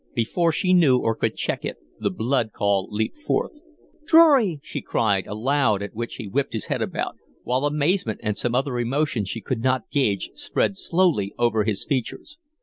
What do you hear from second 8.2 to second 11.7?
and some other emotion she could not gauge spread slowly over